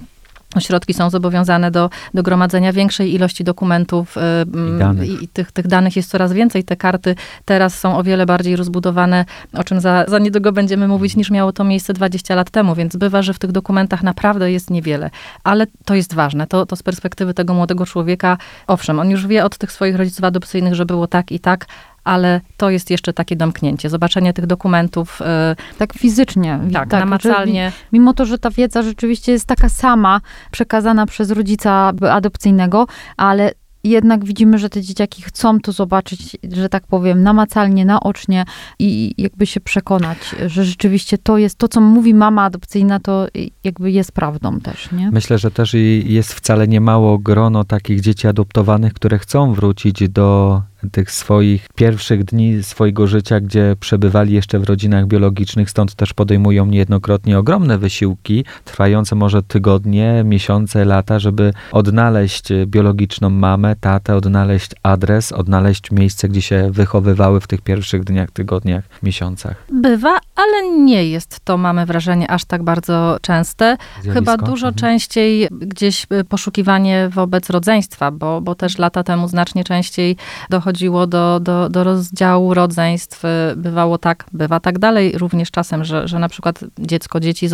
Ośrodki 0.55 0.95
są 0.95 1.11
zobowiązane 1.11 1.71
do, 1.71 1.91
do 2.15 2.23
gromadzenia 2.23 2.73
większej 2.73 3.15
ilości 3.15 3.45
dokumentów 3.45 4.17
y, 4.17 5.07
i, 5.07 5.25
i, 5.25 5.29
tych, 5.29 5.53
tych 5.53 5.67
danych 5.67 5.97
jest 5.97 6.11
coraz 6.11 6.33
więcej. 6.33 6.65
Te 6.65 6.77
karty 6.77 7.15
teraz 7.45 7.79
są 7.79 7.97
o 7.97 8.03
wiele 8.03 8.27
bardziej 8.27 8.57
rozbudowane, 8.57 9.25
o 9.53 9.65
czym 9.65 9.81
za, 9.81 10.05
za 10.09 10.19
niedługo 10.19 10.53
będziemy 10.53 10.89
mówić, 10.89 11.17
niż 11.17 11.31
miało 11.31 11.53
to 11.53 11.65
miejsce 11.65 11.93
20 11.93 12.35
lat 12.35 12.51
temu, 12.51 12.75
więc 12.75 12.97
bywa, 12.97 13.23
że 13.23 13.35
w 13.35 13.39
tych 13.39 13.53
dokumentach 13.53 14.03
naprawdę 14.03 14.53
jest 14.53 14.71
niewiele. 14.71 15.11
Ale 15.45 15.67
to 15.85 15.95
jest 15.95 16.15
ważne. 16.15 16.47
To, 16.47 16.67
to 16.67 16.77
z 16.77 16.83
perspektywy 16.83 17.35
tego 17.35 17.55
młodego 17.55 17.87
człowieka, 17.87 18.39
owszem, 18.67 18.99
on 18.99 19.11
już 19.11 19.27
wie 19.27 19.45
od 19.45 19.59
tych 19.59 19.73
swoich 19.73 19.97
rodziców 19.97 20.25
adopcyjnych, 20.25 20.75
że 20.75 20.87
było 20.87 21.07
tak 21.07 21.33
i 21.33 21.41
tak, 21.41 21.67
ale 22.07 22.41
to 22.57 22.71
jest 22.71 22.91
jeszcze 22.91 23.13
takie 23.13 23.37
domknięcie, 23.37 23.91
zobaczenie 23.91 24.33
tych 24.33 24.47
dokumentów. 24.47 25.23
E, 25.23 25.57
tak 25.79 25.93
fizycznie. 25.93 26.59
Tak, 26.73 26.89
tak 26.89 27.01
namacalnie. 27.01 27.73
Mimo 27.93 28.15
to, 28.15 28.25
że 28.25 28.39
ta 28.39 28.51
wiedza 28.51 28.83
rzeczywiście 28.83 29.33
jest 29.33 29.47
taka 29.47 29.69
sama, 29.69 30.21
przekazana 30.51 31.07
przez 31.07 31.31
rodzica 31.31 31.93
adopcyjnego, 32.11 32.87
ale 33.17 33.53
jednak 33.87 34.25
widzimy, 34.25 34.59
że 34.59 34.69
te 34.69 34.83
dzieciaki 34.83 35.23
chcą 35.23 35.61
to 35.61 35.73
zobaczyć, 35.73 36.37
że 36.53 36.69
tak 36.69 36.87
powiem, 36.87 37.23
namacalnie, 37.23 37.85
naocznie 37.85 38.45
i 38.79 39.15
jakby 39.19 39.47
się 39.47 39.61
przekonać, 39.61 40.19
że 40.47 40.65
rzeczywiście 40.65 41.19
to 41.19 41.39
jest, 41.39 41.59
to 41.59 41.69
co 41.69 41.81
mówi 41.81 42.15
mama 42.15 42.45
adopcyjna, 42.45 43.01
to 43.01 43.27
jakby 43.65 43.91
jest 43.91 44.13
prawdą 44.13 44.61
też, 44.61 44.93
nie? 44.93 45.11
Myślę, 45.11 45.39
że 45.39 45.51
też 45.51 45.75
jest 46.05 46.35
wcale 46.35 46.69
nie 46.69 46.81
mało 46.81 47.19
grono 47.19 47.65
takich 47.65 48.01
dzieci 48.01 48.29
adoptowanych, 48.29 48.95
które 48.95 49.19
chcą 49.19 49.55
wrócić 49.55 50.09
do 50.09 50.63
tych 50.91 51.11
swoich 51.11 51.69
pierwszych 51.75 52.25
dni 52.25 52.63
swojego 52.63 53.07
życia, 53.07 53.41
gdzie 53.41 53.77
przebywali 53.81 54.33
jeszcze 54.33 54.59
w 54.59 54.65
rodzinach 54.65 55.07
biologicznych, 55.07 55.71
stąd 55.71 55.95
też 55.95 56.15
podejmują 56.15 56.67
niejednokrotnie 56.67 57.39
ogromne 57.39 57.79
wysiłki, 57.79 58.45
trwające 58.65 59.17
może 59.17 59.43
tygodnie, 59.43 60.23
miesiące, 60.25 60.85
lata, 60.85 61.19
żeby 61.19 61.53
odnaleźć 61.73 62.49
biologiczną 62.67 63.31
mamę, 63.31 63.77
tatę, 63.81 64.17
odnaleźć 64.17 64.71
adres, 64.83 65.33
odnaleźć 65.33 65.91
miejsce, 65.91 66.29
gdzie 66.29 66.43
się 66.43 66.71
wychowywały 66.71 67.41
w 67.41 67.47
tych 67.47 67.61
pierwszych 67.61 68.05
dniach, 68.05 68.31
tygodniach, 68.31 68.85
miesiącach. 69.03 69.67
Bywa, 69.73 70.19
ale 70.37 70.71
nie 70.71 71.09
jest 71.09 71.41
to, 71.45 71.57
mamy 71.57 71.87
wrażenie, 71.87 72.31
aż 72.31 72.45
tak 72.45 72.63
bardzo 72.63 73.17
częste. 73.23 73.77
Zjawisko? 74.03 74.15
Chyba 74.15 74.37
dużo 74.37 74.67
mhm. 74.67 74.75
częściej 74.75 75.49
gdzieś 75.51 76.07
poszukiwanie 76.29 77.09
wobec 77.13 77.51
rodzeństwa, 77.51 78.11
bo, 78.11 78.41
bo 78.41 78.55
też 78.55 78.79
lata 78.79 79.03
temu 79.03 79.29
znacznie 79.29 79.65
częściej 79.65 80.17
dochodzi 80.51 80.76
dochodziło 80.77 81.07
do, 81.07 81.41
do, 81.41 81.69
do 81.69 81.85
rozdziału 81.85 82.55
rodzeństw. 82.55 83.23
Bywało 83.57 83.99
tak, 83.99 84.25
bywa 84.33 84.61
tak 84.61 84.79
dalej 84.79 85.19
również 85.19 85.51
czasem, 85.51 85.85
że, 85.85 86.09
że 86.09 86.19
na 86.19 86.29
przykład 86.29 86.61
dziecko, 86.79 87.21
dzieci 87.21 87.49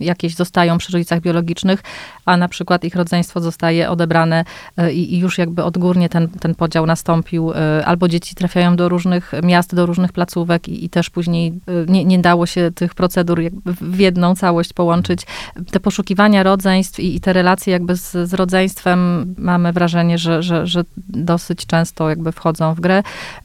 jakieś 0.00 0.34
zostają 0.34 0.78
przy 0.78 0.92
rodzicach 0.92 1.20
biologicznych, 1.20 1.82
a 2.24 2.36
na 2.36 2.48
przykład 2.48 2.84
ich 2.84 2.94
rodzeństwo 2.94 3.40
zostaje 3.40 3.90
odebrane 3.90 4.44
e, 4.76 4.92
i, 4.92 5.14
i 5.14 5.18
już 5.18 5.38
jakby 5.38 5.64
odgórnie 5.64 6.08
ten, 6.08 6.28
ten 6.28 6.54
podział 6.54 6.86
nastąpił, 6.86 7.52
e, 7.52 7.86
albo 7.86 8.08
dzieci 8.08 8.34
trafiają 8.34 8.76
do 8.76 8.88
różnych 8.88 9.32
miast, 9.42 9.74
do 9.74 9.86
różnych 9.86 10.12
placówek 10.12 10.68
i, 10.68 10.84
i 10.84 10.88
też 10.88 11.10
później 11.10 11.48
e, 11.48 11.92
nie, 11.92 12.04
nie 12.04 12.18
dało 12.18 12.46
się 12.46 12.70
tych 12.74 12.94
procedur 12.94 13.40
w 13.80 13.98
jedną 13.98 14.34
całość 14.34 14.72
połączyć. 14.72 15.26
Te 15.70 15.80
poszukiwania 15.80 16.42
rodzeństw 16.42 17.00
i, 17.00 17.16
i 17.16 17.20
te 17.20 17.32
relacje 17.32 17.72
jakby 17.72 17.96
z, 17.96 18.12
z 18.28 18.34
rodzeństwem 18.34 19.34
mamy 19.38 19.72
wrażenie, 19.72 20.18
że, 20.18 20.42
że, 20.42 20.66
że 20.66 20.84
dosyć 21.08 21.66
często 21.66 22.08
jakby 22.08 22.32
wchodzą 22.32 22.74
w 22.74 22.80
grę. 22.80 23.02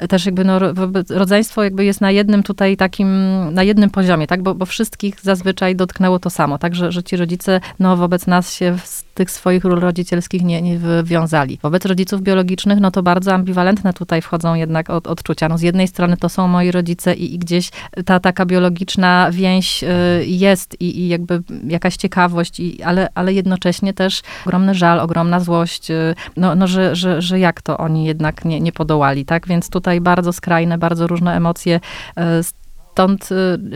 Też 0.10 0.26
jakby 0.26 0.44
no, 0.44 0.60
rodzeństwo 1.10 1.64
jakby 1.64 1.86
jest 1.86 2.02
na 2.02 2.12
jednym 2.12 2.44
tutaj 2.44 2.78
takim, 2.78 3.10
na 3.54 3.64
jednym 3.64 3.90
poziomie, 3.90 4.28
tak, 4.28 4.44
bo, 4.44 4.56
bo 4.56 4.66
wszystkich 4.66 5.22
zazwyczaj 5.22 5.76
dotknęło 5.76 6.20
to 6.20 6.30
samo, 6.30 6.41
tak, 6.58 6.76
że, 6.76 6.92
że 6.92 7.04
ci 7.04 7.18
rodzice 7.18 7.60
no 7.80 7.98
wobec 7.98 8.28
nas 8.28 8.54
się 8.54 8.78
z 8.84 9.04
tych 9.14 9.32
swoich 9.32 9.64
ról 9.64 9.80
rodzicielskich 9.80 10.44
nie, 10.44 10.62
nie 10.62 10.80
wywiązali. 10.80 11.60
Wobec 11.62 11.86
rodziców 11.86 12.22
biologicznych, 12.22 12.80
no 12.80 12.92
to 12.92 13.04
bardzo 13.04 13.34
ambiwalentne 13.34 13.94
tutaj 13.94 14.22
wchodzą 14.22 14.56
jednak 14.56 14.90
od, 14.90 15.08
odczucia. 15.08 15.50
No 15.50 15.58
z 15.58 15.62
jednej 15.62 15.88
strony 15.88 16.18
to 16.18 16.30
są 16.30 16.48
moi 16.48 16.72
rodzice 16.72 17.14
i, 17.14 17.34
i 17.34 17.40
gdzieś 17.40 17.70
ta 18.06 18.20
taka 18.20 18.46
biologiczna 18.46 19.30
więź 19.32 19.84
y, 19.84 19.88
jest 20.26 20.82
i, 20.82 21.00
i 21.00 21.08
jakby 21.08 21.44
jakaś 21.68 21.96
ciekawość, 21.96 22.60
i, 22.60 22.84
ale, 22.84 23.10
ale 23.16 23.34
jednocześnie 23.34 23.94
też 23.94 24.22
ogromny 24.46 24.76
żal, 24.76 25.00
ogromna 25.00 25.40
złość, 25.40 25.92
y, 25.92 26.16
no, 26.38 26.56
no 26.56 26.68
że, 26.68 26.96
że, 26.96 27.22
że 27.22 27.40
jak 27.40 27.62
to 27.62 27.78
oni 27.78 28.06
jednak 28.06 28.46
nie, 28.46 28.60
nie 28.60 28.72
podołali, 28.72 29.26
tak? 29.26 29.48
Więc 29.48 29.70
tutaj 29.70 30.02
bardzo 30.02 30.34
skrajne, 30.34 30.78
bardzo 30.78 31.08
różne 31.08 31.36
emocje 31.36 31.80
y, 32.20 32.22
Stąd 32.92 33.30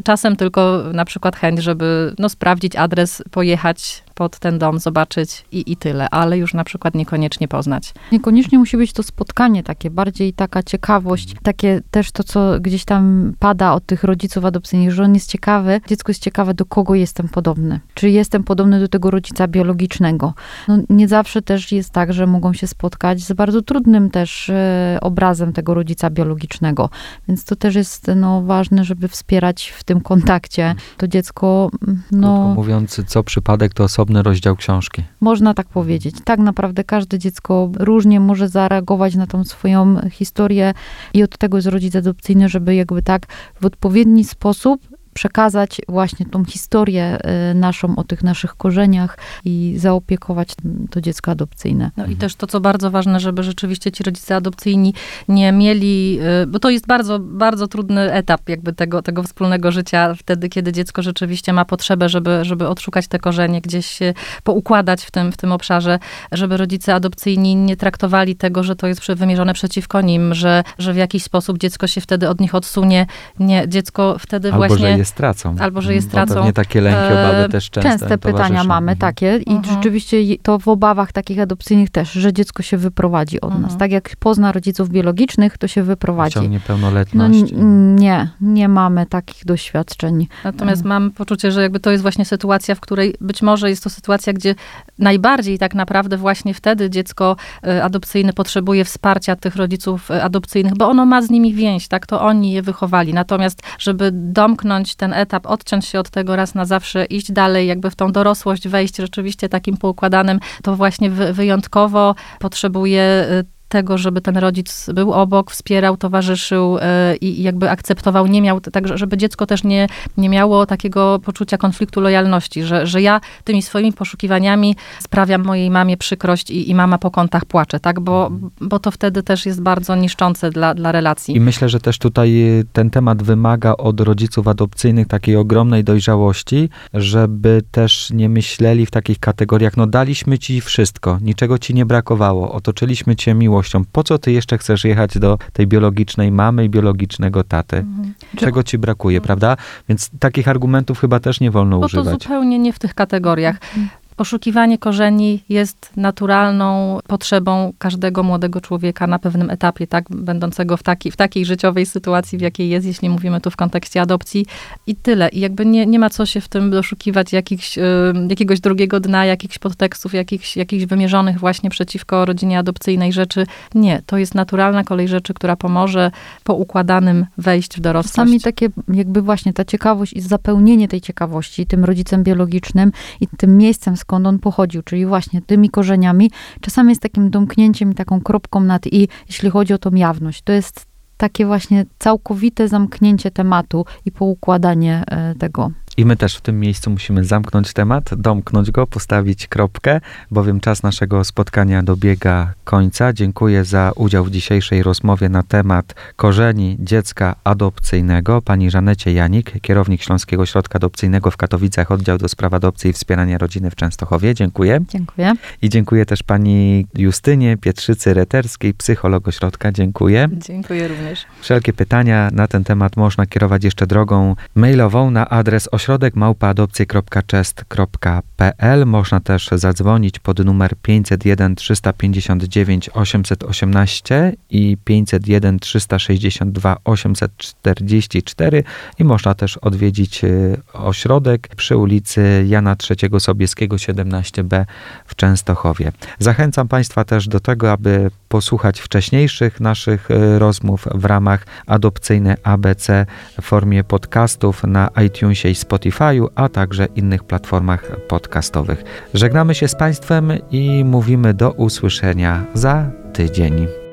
czasem 0.04 0.36
tylko 0.36 0.84
na 0.94 1.06
przykład 1.06 1.36
chęć, 1.36 1.60
żeby 1.60 2.16
no, 2.20 2.30
sprawdzić 2.30 2.76
adres, 2.76 3.24
pojechać 3.32 4.04
pod 4.16 4.40
ten 4.40 4.60
dom, 4.60 4.80
zobaczyć 4.80 5.46
i, 5.52 5.72
i 5.72 5.78
tyle, 5.78 6.10
ale 6.10 6.38
już 6.38 6.54
na 6.54 6.64
przykład 6.64 6.96
niekoniecznie 6.96 7.48
poznać. 7.48 7.94
Niekoniecznie 8.12 8.60
musi 8.60 8.78
być 8.78 8.94
to 8.94 9.04
spotkanie 9.04 9.64
takie, 9.64 9.90
bardziej 9.90 10.34
taka 10.34 10.64
ciekawość, 10.64 11.36
takie 11.44 11.82
też 11.92 12.12
to, 12.12 12.24
co 12.24 12.60
gdzieś 12.60 12.86
tam 12.86 13.34
pada 13.40 13.74
od 13.74 13.86
tych 13.86 14.04
rodziców 14.04 14.46
adopcyjnych, 14.46 14.92
że 14.92 15.04
on 15.04 15.14
jest 15.14 15.30
ciekawy, 15.30 15.82
dziecko 15.88 16.10
jest 16.10 16.22
ciekawe, 16.22 16.54
do 16.54 16.66
kogo 16.66 16.96
jestem 16.96 17.30
podobny. 17.30 17.80
Czy 17.94 18.10
jestem 18.10 18.44
podobny 18.44 18.80
do 18.80 18.88
tego 18.88 19.12
rodzica 19.12 19.48
biologicznego. 19.48 20.34
No, 20.68 20.78
nie 20.90 21.08
zawsze 21.08 21.42
też 21.42 21.72
jest 21.72 21.90
tak, 21.90 22.14
że 22.14 22.28
mogą 22.28 22.54
się 22.54 22.68
spotkać 22.68 23.22
z 23.22 23.34
bardzo 23.34 23.62
trudnym 23.62 24.10
też 24.10 24.50
e, 24.50 24.98
obrazem 25.02 25.54
tego 25.54 25.74
rodzica 25.74 26.10
biologicznego. 26.10 26.90
Więc 27.28 27.46
to 27.46 27.56
też 27.56 27.76
jest 27.76 28.12
no, 28.16 28.42
ważne, 28.42 28.84
żeby 28.84 29.08
wspierać 29.08 29.74
w 29.78 29.84
tym 29.84 30.02
kontakcie 30.02 30.76
to 30.98 31.08
dziecko. 31.08 31.70
No, 32.12 32.36
Krótko 32.36 32.54
mówiąc, 32.56 33.02
co 33.08 33.24
przypadek, 33.24 33.74
to 33.74 33.84
osoba 33.84 34.05
osobny 34.06 34.24
rozdział 34.24 34.56
książki. 34.56 35.04
Można 35.22 35.54
tak 35.54 35.68
powiedzieć. 35.68 36.16
Tak 36.24 36.40
naprawdę 36.40 36.84
każde 36.84 37.20
dziecko 37.20 37.72
różnie 37.80 38.20
może 38.20 38.50
zareagować 38.50 39.16
na 39.16 39.28
tą 39.28 39.44
swoją 39.44 40.10
historię 40.10 40.74
i 41.14 41.24
od 41.24 41.38
tego 41.38 41.58
jest 41.58 41.68
rodzic 41.68 41.96
adopcyjny, 41.96 42.50
żeby 42.50 42.76
jakby 42.76 43.02
tak 43.02 43.26
w 43.62 43.66
odpowiedni 43.66 44.24
sposób 44.24 44.82
przekazać 45.16 45.82
właśnie 45.88 46.26
tą 46.26 46.46
historię 46.46 47.18
y, 47.52 47.54
naszą 47.54 47.96
o 47.96 48.04
tych 48.04 48.24
naszych 48.24 48.56
korzeniach 48.56 49.18
i 49.46 49.76
zaopiekować 49.78 50.50
to 50.90 51.02
dziecko 51.02 51.32
adopcyjne. 51.32 51.92
No 51.98 52.06
i 52.06 52.16
też 52.16 52.36
to, 52.36 52.48
co 52.48 52.60
bardzo 52.60 52.92
ważne, 52.92 53.20
żeby 53.20 53.44
rzeczywiście 53.44 53.92
ci 53.92 54.04
rodzice 54.04 54.36
adopcyjni 54.36 54.94
nie 55.28 55.52
mieli, 55.52 56.20
y, 56.44 56.48
bo 56.48 56.60
to 56.60 56.70
jest 56.70 56.88
bardzo, 56.88 57.20
bardzo 57.20 57.68
trudny 57.68 58.14
etap 58.14 58.50
jakby 58.50 58.74
tego, 58.74 59.02
tego 59.02 59.24
wspólnego 59.24 59.72
życia, 59.72 60.14
wtedy, 60.14 60.50
kiedy 60.50 60.72
dziecko 60.72 61.02
rzeczywiście 61.02 61.54
ma 61.54 61.66
potrzebę, 61.66 62.10
żeby, 62.10 62.40
żeby 62.46 62.68
odszukać 62.68 63.08
te 63.08 63.20
korzenie, 63.20 63.62
gdzieś 63.62 63.86
się 63.86 64.14
poukładać 64.44 65.04
w 65.04 65.12
tym, 65.12 65.32
w 65.32 65.38
tym 65.38 65.52
obszarze, 65.52 66.00
żeby 66.32 66.58
rodzice 66.58 66.96
adopcyjni 66.96 67.56
nie 67.56 67.78
traktowali 67.78 68.36
tego, 68.36 68.64
że 68.64 68.76
to 68.76 68.88
jest 68.88 69.02
wymierzone 69.14 69.54
przeciwko 69.54 70.02
nim, 70.02 70.34
że, 70.34 70.64
że 70.80 70.94
w 70.94 70.98
jakiś 70.98 71.24
sposób 71.24 71.58
dziecko 71.58 71.88
się 71.88 72.02
wtedy 72.02 72.30
od 72.30 72.40
nich 72.40 72.56
odsunie. 72.56 73.06
Nie, 73.40 73.68
dziecko 73.68 74.16
wtedy 74.20 74.48
Albo, 74.48 74.68
właśnie 74.68 75.05
je 75.06 75.10
stracą. 75.10 75.56
Albo, 75.60 75.82
że 75.82 75.94
je 75.94 76.02
stracą. 76.02 76.46
Nie 76.46 76.54
takie 76.54 76.82
lęki, 76.82 77.14
obawy 77.14 77.44
e, 77.44 77.50
też 77.50 77.70
często 77.70 77.90
Częste 77.90 78.18
pytania 78.18 78.64
mamy 78.64 78.92
mhm. 78.92 78.98
takie 78.98 79.38
i 79.38 79.52
uh-huh. 79.52 79.74
rzeczywiście 79.74 80.18
to 80.42 80.60
w 80.60 80.68
obawach 80.68 81.12
takich 81.12 81.40
adopcyjnych 81.40 81.90
też, 81.90 82.12
że 82.12 82.34
dziecko 82.34 82.64
się 82.64 82.78
wyprowadzi 82.78 83.42
od 83.42 83.60
nas. 83.60 83.78
Tak 83.78 83.92
jak 83.92 84.10
pozna 84.20 84.52
rodziców 84.52 84.90
biologicznych, 84.90 85.58
to 85.58 85.68
się 85.68 85.84
wyprowadzi. 85.84 86.34
Ciągnie 86.34 86.60
pełnoletność. 86.60 87.40
No, 87.52 87.64
nie, 87.96 88.30
nie 88.42 88.70
mamy 88.70 89.06
takich 89.06 89.46
doświadczeń. 89.46 90.28
Natomiast 90.44 90.82
um. 90.82 90.90
mam 90.90 91.12
poczucie, 91.12 91.52
że 91.52 91.62
jakby 91.62 91.80
to 91.80 91.92
jest 91.92 92.02
właśnie 92.02 92.26
sytuacja, 92.26 92.76
w 92.76 92.80
której 92.80 93.16
być 93.22 93.42
może 93.42 93.70
jest 93.70 93.84
to 93.84 93.90
sytuacja, 93.90 94.34
gdzie 94.34 94.56
najbardziej 95.00 95.60
tak 95.60 95.76
naprawdę 95.76 96.18
właśnie 96.18 96.54
wtedy 96.54 96.90
dziecko 96.90 97.36
e, 97.64 97.84
adopcyjne 97.84 98.34
potrzebuje 98.34 98.86
wsparcia 98.86 99.36
tych 99.36 99.56
rodziców 99.56 100.12
e, 100.12 100.24
adopcyjnych, 100.24 100.78
bo 100.78 100.90
ono 100.90 101.06
ma 101.06 101.22
z 101.22 101.30
nimi 101.30 101.54
więź, 101.54 101.88
tak? 101.88 102.08
To 102.08 102.22
oni 102.22 102.52
je 102.52 102.62
wychowali. 102.62 103.14
Natomiast, 103.14 103.62
żeby 103.80 104.10
domknąć 104.14 104.95
ten 104.96 105.14
etap, 105.14 105.48
odciąć 105.48 105.86
się 105.86 106.00
od 106.00 106.10
tego 106.10 106.36
raz 106.36 106.56
na 106.56 106.66
zawsze, 106.66 107.06
iść 107.06 107.32
dalej, 107.32 107.68
jakby 107.68 107.90
w 107.90 107.96
tą 107.96 108.12
dorosłość 108.12 108.68
wejść 108.68 108.98
rzeczywiście 108.98 109.50
takim 109.50 109.78
poukładanym, 109.78 110.40
to 110.64 110.76
właśnie 110.76 111.10
wyjątkowo 111.10 112.16
potrzebuje 112.40 113.28
y, 113.32 113.55
tego, 113.76 113.98
żeby 113.98 114.22
ten 114.22 114.38
rodzic 114.38 114.90
był 114.94 115.14
obok, 115.14 115.52
wspierał, 115.52 115.98
towarzyszył 115.98 116.78
e, 116.82 117.16
i 117.16 117.44
jakby 117.44 117.70
akceptował, 117.70 118.28
nie 118.28 118.42
miał, 118.42 118.62
tak 118.62 118.98
żeby 118.98 119.18
dziecko 119.18 119.46
też 119.46 119.64
nie, 119.64 119.88
nie 120.18 120.30
miało 120.30 120.66
takiego 120.66 121.20
poczucia 121.20 121.58
konfliktu 121.58 122.02
lojalności, 122.02 122.64
że, 122.64 122.88
że 122.88 123.02
ja 123.02 123.22
tymi 123.44 123.62
swoimi 123.62 123.94
poszukiwaniami 123.94 124.76
sprawiam 125.00 125.44
mojej 125.44 125.72
mamie 125.72 125.98
przykrość 125.98 126.52
i, 126.52 126.70
i 126.70 126.76
mama 126.76 126.98
po 126.98 127.12
kątach 127.12 127.46
płacze, 127.46 127.80
tak, 127.80 128.00
bo, 128.00 128.32
bo 128.62 128.80
to 128.80 128.92
wtedy 128.92 129.24
też 129.24 129.46
jest 129.46 129.62
bardzo 129.62 129.96
niszczące 129.96 130.52
dla, 130.52 130.74
dla 130.74 130.92
relacji. 130.92 131.36
I 131.36 131.40
myślę, 131.40 131.70
że 131.70 131.80
też 131.80 131.98
tutaj 132.00 132.64
ten 132.74 132.90
temat 132.90 133.24
wymaga 133.24 133.74
od 133.78 134.02
rodziców 134.02 134.48
adopcyjnych 134.48 135.08
takiej 135.08 135.36
ogromnej 135.36 135.84
dojrzałości, 135.84 136.70
żeby 136.94 137.62
też 137.72 138.12
nie 138.12 138.30
myśleli 138.30 138.86
w 138.86 138.92
takich 138.92 139.20
kategoriach, 139.20 139.78
no 139.78 139.88
daliśmy 139.88 140.40
ci 140.40 140.62
wszystko, 140.62 141.18
niczego 141.22 141.58
ci 141.58 141.74
nie 141.74 141.86
brakowało, 141.86 142.52
otoczyliśmy 142.52 143.16
cię 143.16 143.34
miłością, 143.34 143.65
miłością. 143.66 143.92
Po 143.92 144.04
co 144.04 144.18
ty 144.18 144.32
jeszcze 144.32 144.58
chcesz 144.58 144.84
jechać 144.84 145.18
do 145.18 145.38
tej 145.54 145.68
biologicznej 145.68 146.32
mamy 146.32 146.66
i 146.66 146.70
biologicznego 146.70 147.44
taty? 147.44 147.78
Mhm. 147.78 148.14
Czego 148.38 148.64
ci 148.64 148.78
brakuje, 148.78 149.18
mhm. 149.18 149.26
prawda? 149.26 149.64
Więc 149.90 150.10
takich 150.20 150.48
argumentów 150.48 151.00
chyba 151.00 151.20
też 151.20 151.40
nie 151.40 151.52
wolno 151.52 151.80
Bo 151.80 151.86
używać. 151.86 152.06
to 152.06 152.12
zupełnie 152.12 152.60
nie 152.60 152.74
w 152.74 152.80
tych 152.80 152.94
kategoriach. 152.94 153.56
Mhm. 153.56 153.90
Poszukiwanie 154.16 154.78
korzeni 154.78 155.44
jest 155.50 155.92
naturalną 155.98 157.00
potrzebą 157.08 157.74
każdego 157.78 158.24
młodego 158.24 158.62
człowieka 158.62 159.08
na 159.08 159.20
pewnym 159.20 159.50
etapie, 159.50 159.88
tak, 159.88 160.06
będącego 160.10 160.78
w, 160.78 160.84
taki, 160.84 161.12
w 161.12 161.16
takiej 161.16 161.46
życiowej 161.46 161.86
sytuacji, 161.86 162.38
w 162.38 162.42
jakiej 162.42 162.70
jest, 162.70 162.88
jeśli 162.88 163.10
mówimy 163.10 163.42
tu 163.42 163.52
w 163.52 163.56
kontekście 163.56 164.02
adopcji. 164.02 164.46
I 164.88 164.96
tyle. 164.96 165.30
I 165.30 165.40
jakby 165.40 165.66
nie, 165.66 165.86
nie 165.86 166.00
ma 166.00 166.10
co 166.10 166.26
się 166.26 166.42
w 166.42 166.50
tym 166.50 166.72
doszukiwać 166.72 167.34
jakichś, 167.34 167.78
y, 167.78 167.82
jakiegoś 168.30 168.60
drugiego 168.60 169.00
dna, 169.00 169.26
jakichś 169.26 169.58
podtekstów, 169.60 170.14
jakichś, 170.14 170.58
jakichś 170.58 170.86
wymierzonych 170.86 171.40
właśnie 171.40 171.70
przeciwko 171.70 172.26
rodzinie 172.26 172.60
adopcyjnej 172.60 173.14
rzeczy. 173.14 173.46
Nie, 173.76 174.02
to 174.06 174.18
jest 174.18 174.36
naturalna 174.36 174.84
kolej 174.84 175.08
rzeczy, 175.08 175.34
która 175.34 175.56
pomoże 175.56 176.12
po 176.44 176.54
układanym 176.54 177.26
wejść 177.38 177.78
w 177.78 177.80
dorosłość. 177.80 178.16
Czasami 178.16 178.42
takie 178.42 178.70
jakby 178.94 179.22
właśnie 179.22 179.54
ta 179.54 179.66
ciekawość 179.66 180.14
i 180.14 180.22
zapełnienie 180.22 180.88
tej 180.88 181.02
ciekawości 181.02 181.66
tym 181.66 181.86
rodzicem 181.86 182.24
biologicznym 182.24 182.92
i 183.22 183.28
tym 183.38 183.58
miejscem, 183.58 183.98
skąd 184.06 184.28
on 184.28 184.40
pochodził, 184.40 184.82
czyli 184.82 185.06
właśnie 185.06 185.42
tymi 185.42 185.70
korzeniami, 185.70 186.32
czasami 186.62 186.90
jest 186.90 187.02
takim 187.02 187.30
domknięciem 187.30 187.92
i 187.92 187.96
taką 187.96 188.22
kropką 188.22 188.60
nad 188.60 188.88
i, 188.88 189.08
jeśli 189.28 189.50
chodzi 189.50 189.74
o 189.74 189.78
tą 189.78 189.92
jawność. 189.92 190.42
To 190.42 190.54
jest 190.54 190.86
takie 191.18 191.46
właśnie 191.46 191.86
całkowite 192.00 192.68
zamknięcie 192.68 193.32
tematu 193.32 193.86
i 194.06 194.12
poukładanie 194.12 195.04
e, 195.08 195.36
tego. 195.36 195.72
I 195.98 196.06
my 196.06 196.16
też 196.16 196.38
w 196.38 196.42
tym 196.42 196.60
miejscu 196.60 196.90
musimy 196.90 197.24
zamknąć 197.24 197.74
temat, 197.74 198.10
domknąć 198.16 198.72
go, 198.72 198.88
postawić 198.88 199.48
kropkę, 199.48 200.02
bowiem 200.32 200.60
czas 200.60 200.84
naszego 200.84 201.24
spotkania 201.24 201.84
dobiega 201.84 202.54
końca. 202.64 203.14
Dziękuję 203.14 203.66
za 203.66 203.92
udział 203.96 204.26
w 204.26 204.32
dzisiejszej 204.32 204.84
rozmowie 204.84 205.30
na 205.30 205.44
temat 205.44 205.96
korzeni 206.16 206.78
dziecka 206.80 207.36
adopcyjnego. 207.44 208.42
Pani 208.42 208.72
Żanecie 208.72 209.14
Janik, 209.14 209.62
kierownik 209.62 210.02
Śląskiego 210.04 210.44
Ośrodka 210.44 210.76
Adopcyjnego 210.76 211.32
w 211.32 211.38
Katowicach, 211.38 211.92
oddział 211.92 212.18
do 212.18 212.30
spraw 212.30 212.54
adopcji 212.54 212.90
i 212.90 212.94
wspierania 212.94 213.38
rodziny 213.38 213.72
w 213.72 213.76
Częstochowie. 213.76 214.36
Dziękuję. 214.36 214.80
Dziękuję. 214.90 215.34
I 215.62 215.70
dziękuję 215.70 216.06
też 216.06 216.24
pani 216.24 216.86
Justynie 216.98 217.58
Pietrzycy-Reterskiej, 217.58 218.74
psycholog 218.74 219.28
ośrodka. 219.28 219.72
Dziękuję. 219.72 220.30
Dziękuję 220.32 220.88
również. 220.88 221.26
Wszelkie 221.42 221.74
pytania 221.74 222.30
na 222.34 222.48
ten 222.48 222.64
temat 222.64 222.98
można 222.98 223.26
kierować 223.26 223.64
jeszcze 223.64 223.88
drogą 223.88 224.36
mailową 224.56 225.12
na 225.12 225.30
adres 225.30 225.70
8 225.72 225.85
ośrodek 225.86 226.16
małpaadopcje.chest.pl. 226.16 228.86
Można 228.86 229.20
też 229.20 229.50
zadzwonić 229.52 230.20
pod 230.20 230.40
numer 230.40 230.76
501 230.82 231.56
359 231.56 232.90
818 232.94 234.34
i 234.50 234.78
501 234.84 235.60
362 235.60 236.78
844 236.84 238.64
i 239.00 239.04
można 239.04 239.36
też 239.36 239.58
odwiedzić 239.58 240.24
y, 240.24 240.58
ośrodek 240.74 241.48
przy 241.56 241.78
ulicy 241.78 242.46
Jana 242.48 242.76
III 242.90 243.20
Sobieskiego 243.20 243.76
17b 243.76 244.66
w 245.06 245.16
Częstochowie. 245.16 245.92
Zachęcam 246.20 246.68
Państwa 246.68 247.04
też 247.04 247.28
do 247.28 247.40
tego, 247.40 247.72
aby 247.72 248.12
posłuchać 248.36 248.80
wcześniejszych 248.80 249.60
naszych 249.60 250.12
y, 250.12 250.40
rozmów 250.40 250.88
w 250.96 251.06
ramach 251.06 251.46
adopcyjnej 251.68 252.36
ABC 252.44 253.06
w 253.42 253.46
formie 253.46 253.84
podcastów 253.84 254.64
na 254.64 254.90
iTunesie 255.06 255.50
i 255.50 255.54
Spotify'u, 255.54 256.28
a 256.36 256.50
także 256.50 256.86
innych 256.86 257.24
platformach 257.24 258.08
podcastowych. 258.08 258.84
Żegnamy 259.14 259.56
się 259.56 259.68
z 259.68 259.76
Państwem 259.76 260.32
i 260.52 260.84
mówimy 260.86 261.34
do 261.34 261.52
usłyszenia 261.52 262.46
za 262.54 262.92
tydzień. 263.14 263.85